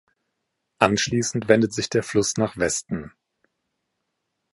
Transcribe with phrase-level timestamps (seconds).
[0.79, 3.11] Anschließend wendet sich der Fluss nach Westen.